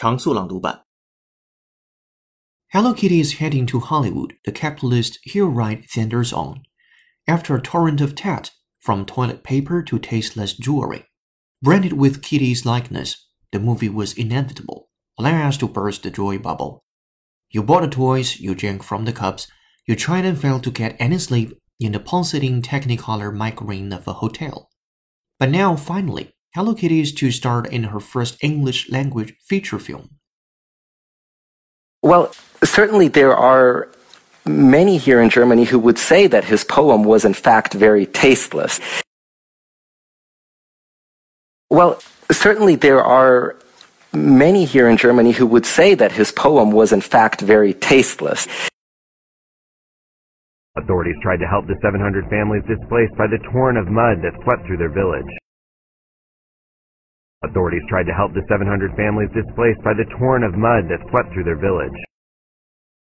[0.00, 0.84] 常速朗读版。
[2.72, 6.62] Hello Kitty is heading to Hollywood, the capitalist heel ride thunders on.
[7.26, 8.50] After a torrent of tat,
[8.80, 11.04] from toilet paper to tasteless jewelry,
[11.62, 14.88] branded with Kitty's likeness, the movie was inevitable.
[15.18, 16.84] Allow us to burst the joy bubble.
[17.50, 19.46] You bought the toys, you drank from the cups,
[19.86, 24.14] you tried and failed to get any sleep in the pulsating technicolor migraine of a
[24.14, 24.68] hotel.
[25.38, 30.09] But now, finally, Hello Kitty is to start in her first English language feature film.
[32.03, 33.87] Well, certainly there are
[34.45, 38.81] many here in Germany who would say that his poem was in fact very tasteless.
[41.69, 43.55] Well, certainly there are
[44.11, 48.45] many here in Germany who would say that his poem was in fact very tasteless.
[50.75, 54.67] Authorities tried to help the 700 families displaced by the torrent of mud that swept
[54.67, 55.31] through their village.
[57.43, 61.33] Authorities tried to help the 700 families displaced by the torrent of mud that swept
[61.33, 61.97] through their village.